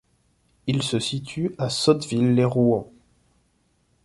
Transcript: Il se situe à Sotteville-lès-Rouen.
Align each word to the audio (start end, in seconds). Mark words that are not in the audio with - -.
Il 0.65 0.81
se 0.81 0.97
situe 0.97 1.53
à 1.59 1.69
Sotteville-lès-Rouen. 1.69 2.91